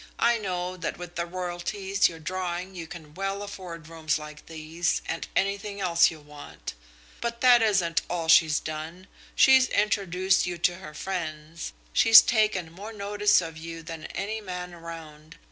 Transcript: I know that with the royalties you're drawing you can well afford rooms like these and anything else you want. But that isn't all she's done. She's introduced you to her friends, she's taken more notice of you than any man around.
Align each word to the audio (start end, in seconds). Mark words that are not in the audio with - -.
I 0.17 0.39
know 0.39 0.77
that 0.77 0.97
with 0.97 1.13
the 1.13 1.27
royalties 1.27 2.09
you're 2.09 2.17
drawing 2.17 2.73
you 2.73 2.87
can 2.87 3.13
well 3.13 3.43
afford 3.43 3.87
rooms 3.87 4.17
like 4.17 4.47
these 4.47 5.03
and 5.05 5.27
anything 5.35 5.79
else 5.79 6.09
you 6.09 6.19
want. 6.19 6.73
But 7.21 7.41
that 7.41 7.61
isn't 7.61 8.01
all 8.09 8.27
she's 8.27 8.59
done. 8.59 9.05
She's 9.35 9.67
introduced 9.69 10.47
you 10.47 10.57
to 10.57 10.77
her 10.77 10.95
friends, 10.95 11.73
she's 11.93 12.23
taken 12.23 12.71
more 12.71 12.91
notice 12.93 13.41
of 13.41 13.59
you 13.59 13.83
than 13.83 14.05
any 14.05 14.41
man 14.41 14.73
around. 14.73 15.37